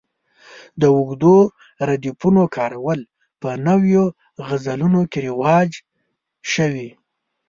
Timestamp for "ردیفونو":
1.89-2.43